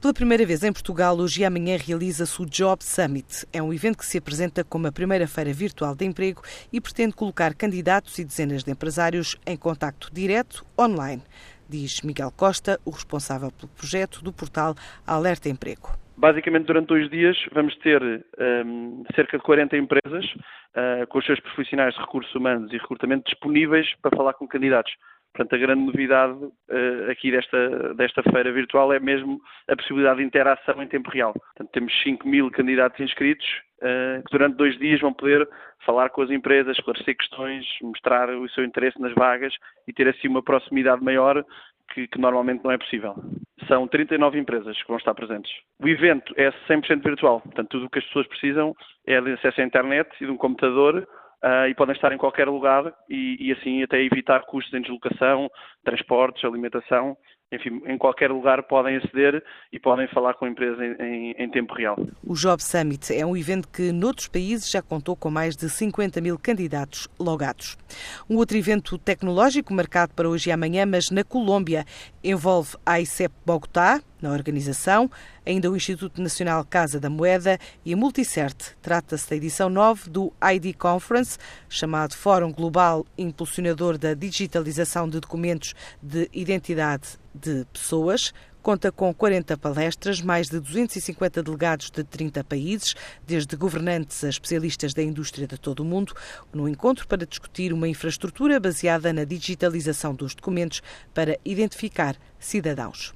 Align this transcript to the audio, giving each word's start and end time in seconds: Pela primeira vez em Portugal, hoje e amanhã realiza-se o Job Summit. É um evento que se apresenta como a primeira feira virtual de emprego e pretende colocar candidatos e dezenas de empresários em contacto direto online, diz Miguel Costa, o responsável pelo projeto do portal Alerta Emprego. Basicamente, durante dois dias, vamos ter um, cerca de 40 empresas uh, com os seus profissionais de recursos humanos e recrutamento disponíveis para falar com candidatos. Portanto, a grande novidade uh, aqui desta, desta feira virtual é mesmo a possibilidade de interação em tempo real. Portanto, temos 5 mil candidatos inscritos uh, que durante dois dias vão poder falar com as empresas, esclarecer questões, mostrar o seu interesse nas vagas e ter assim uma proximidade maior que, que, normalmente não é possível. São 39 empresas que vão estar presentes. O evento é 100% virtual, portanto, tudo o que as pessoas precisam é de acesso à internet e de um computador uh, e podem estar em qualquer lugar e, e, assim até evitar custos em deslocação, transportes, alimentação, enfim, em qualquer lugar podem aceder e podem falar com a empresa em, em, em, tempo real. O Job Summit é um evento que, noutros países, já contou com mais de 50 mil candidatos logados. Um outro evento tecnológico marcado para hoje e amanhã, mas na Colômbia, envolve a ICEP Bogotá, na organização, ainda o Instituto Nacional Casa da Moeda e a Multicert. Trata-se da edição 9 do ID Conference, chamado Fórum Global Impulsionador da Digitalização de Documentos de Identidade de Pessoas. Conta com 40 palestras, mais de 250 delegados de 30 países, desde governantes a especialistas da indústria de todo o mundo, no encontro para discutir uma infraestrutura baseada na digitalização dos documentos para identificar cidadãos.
Pela 0.00 0.14
primeira 0.14 0.46
vez 0.46 0.64
em 0.64 0.72
Portugal, 0.72 1.14
hoje 1.18 1.42
e 1.42 1.44
amanhã 1.44 1.76
realiza-se 1.76 2.40
o 2.40 2.46
Job 2.46 2.82
Summit. 2.82 3.46
É 3.52 3.62
um 3.62 3.70
evento 3.70 3.98
que 3.98 4.06
se 4.06 4.16
apresenta 4.16 4.64
como 4.64 4.86
a 4.86 4.92
primeira 4.92 5.28
feira 5.28 5.52
virtual 5.52 5.94
de 5.94 6.06
emprego 6.06 6.40
e 6.72 6.80
pretende 6.80 7.12
colocar 7.14 7.54
candidatos 7.54 8.18
e 8.18 8.24
dezenas 8.24 8.64
de 8.64 8.70
empresários 8.72 9.38
em 9.46 9.58
contacto 9.58 10.08
direto 10.10 10.64
online, 10.78 11.22
diz 11.68 12.00
Miguel 12.00 12.32
Costa, 12.34 12.80
o 12.82 12.90
responsável 12.90 13.52
pelo 13.52 13.68
projeto 13.72 14.24
do 14.24 14.32
portal 14.32 14.74
Alerta 15.06 15.50
Emprego. 15.50 15.90
Basicamente, 16.16 16.64
durante 16.64 16.88
dois 16.88 17.10
dias, 17.10 17.36
vamos 17.52 17.76
ter 17.76 18.02
um, 18.02 19.04
cerca 19.14 19.36
de 19.36 19.44
40 19.44 19.76
empresas 19.76 20.24
uh, 20.24 21.06
com 21.08 21.18
os 21.18 21.26
seus 21.26 21.40
profissionais 21.40 21.94
de 21.94 22.00
recursos 22.00 22.34
humanos 22.34 22.72
e 22.72 22.78
recrutamento 22.78 23.24
disponíveis 23.24 23.86
para 24.00 24.16
falar 24.16 24.32
com 24.32 24.48
candidatos. 24.48 24.94
Portanto, 25.32 25.54
a 25.54 25.58
grande 25.58 25.84
novidade 25.84 26.34
uh, 26.34 27.10
aqui 27.10 27.30
desta, 27.30 27.94
desta 27.94 28.22
feira 28.22 28.52
virtual 28.52 28.92
é 28.92 28.98
mesmo 28.98 29.40
a 29.68 29.76
possibilidade 29.76 30.18
de 30.18 30.26
interação 30.26 30.82
em 30.82 30.88
tempo 30.88 31.10
real. 31.10 31.32
Portanto, 31.32 31.70
temos 31.72 32.02
5 32.02 32.26
mil 32.26 32.50
candidatos 32.50 32.98
inscritos 33.00 33.46
uh, 33.78 34.22
que 34.24 34.32
durante 34.32 34.56
dois 34.56 34.76
dias 34.78 35.00
vão 35.00 35.12
poder 35.12 35.48
falar 35.86 36.10
com 36.10 36.22
as 36.22 36.30
empresas, 36.30 36.76
esclarecer 36.76 37.16
questões, 37.16 37.64
mostrar 37.82 38.28
o 38.28 38.48
seu 38.50 38.64
interesse 38.64 39.00
nas 39.00 39.14
vagas 39.14 39.54
e 39.86 39.92
ter 39.92 40.08
assim 40.08 40.28
uma 40.28 40.42
proximidade 40.42 41.02
maior 41.02 41.44
que, 41.94 42.06
que, 42.06 42.18
normalmente 42.20 42.64
não 42.64 42.70
é 42.70 42.78
possível. 42.78 43.14
São 43.66 43.86
39 43.86 44.38
empresas 44.38 44.80
que 44.80 44.88
vão 44.88 44.96
estar 44.96 45.14
presentes. 45.14 45.52
O 45.78 45.88
evento 45.88 46.34
é 46.36 46.50
100% 46.68 47.02
virtual, 47.02 47.40
portanto, 47.40 47.68
tudo 47.68 47.86
o 47.86 47.90
que 47.90 47.98
as 47.98 48.04
pessoas 48.06 48.26
precisam 48.26 48.74
é 49.06 49.20
de 49.20 49.32
acesso 49.32 49.60
à 49.60 49.64
internet 49.64 50.08
e 50.20 50.26
de 50.26 50.30
um 50.30 50.36
computador 50.36 51.06
uh, 51.44 51.68
e 51.68 51.74
podem 51.74 51.94
estar 51.94 52.12
em 52.12 52.18
qualquer 52.18 52.48
lugar 52.48 52.92
e, 53.08 53.36
e, 53.48 53.52
assim 53.52 53.82
até 53.82 54.00
evitar 54.02 54.40
custos 54.46 54.72
em 54.74 54.82
deslocação, 54.82 55.50
transportes, 55.84 56.44
alimentação, 56.44 57.16
enfim, 57.52 57.82
em 57.86 57.98
qualquer 57.98 58.30
lugar 58.30 58.62
podem 58.62 58.96
aceder 58.96 59.42
e 59.72 59.78
podem 59.78 60.06
falar 60.08 60.34
com 60.34 60.44
a 60.44 60.48
empresa 60.48 60.84
em, 60.84 60.92
em, 61.00 61.34
em, 61.36 61.50
tempo 61.50 61.74
real. 61.74 61.96
O 62.24 62.34
Job 62.34 62.62
Summit 62.62 63.12
é 63.12 63.26
um 63.26 63.36
evento 63.36 63.68
que, 63.68 63.90
noutros 63.90 64.28
países, 64.28 64.70
já 64.70 64.80
contou 64.80 65.16
com 65.16 65.30
mais 65.30 65.56
de 65.56 65.68
50 65.68 66.20
mil 66.20 66.38
candidatos 66.38 67.08
logados. 67.18 67.76
Um 68.28 68.36
outro 68.36 68.56
evento 68.56 68.96
tecnológico 68.98 69.74
marcado 69.74 70.14
para 70.14 70.28
hoje 70.28 70.50
e 70.50 70.52
amanhã, 70.52 70.86
mas 70.86 71.10
na 71.10 71.24
Colômbia, 71.24 71.84
envolve 72.22 72.76
a 72.86 73.00
ICEP 73.00 73.34
Bogotá, 73.44 74.00
na 74.20 74.30
organização, 74.30 75.10
ainda 75.46 75.70
o 75.70 75.76
Instituto 75.76 76.20
Nacional 76.20 76.64
Casa 76.64 77.00
da 77.00 77.08
Moeda 77.08 77.58
e 77.84 77.94
a 77.94 77.96
Multicert. 77.96 78.76
Trata-se 78.82 79.30
da 79.30 79.36
edição 79.36 79.70
9 79.70 80.10
do 80.10 80.32
ID 80.52 80.76
Conference, 80.76 81.38
chamado 81.68 82.14
Fórum 82.14 82.52
Global 82.52 83.06
Impulsionador 83.16 83.96
da 83.96 84.14
Digitalização 84.14 85.08
de 85.08 85.20
Documentos 85.20 85.74
de 86.02 86.28
Identidade 86.32 87.18
de 87.34 87.64
Pessoas. 87.72 88.32
Conta 88.62 88.92
com 88.92 89.12
40 89.14 89.56
palestras, 89.56 90.20
mais 90.20 90.48
de 90.50 90.60
250 90.60 91.42
delegados 91.42 91.90
de 91.90 92.04
30 92.04 92.44
países, 92.44 92.94
desde 93.26 93.56
governantes 93.56 94.22
a 94.22 94.28
especialistas 94.28 94.92
da 94.92 95.02
indústria 95.02 95.46
de 95.46 95.56
todo 95.56 95.80
o 95.80 95.84
mundo, 95.84 96.12
no 96.52 96.68
encontro 96.68 97.08
para 97.08 97.26
discutir 97.26 97.72
uma 97.72 97.88
infraestrutura 97.88 98.60
baseada 98.60 99.12
na 99.12 99.24
digitalização 99.24 100.14
dos 100.14 100.34
documentos 100.34 100.82
para 101.14 101.38
identificar 101.44 102.16
cidadãos. 102.38 103.14